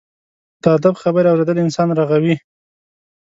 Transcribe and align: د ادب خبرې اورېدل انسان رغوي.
د 0.61 0.63
ادب 0.77 0.95
خبرې 1.03 1.27
اورېدل 1.29 1.57
انسان 1.65 1.87
رغوي. 1.99 2.35